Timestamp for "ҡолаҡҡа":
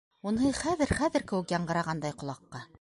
2.23-2.67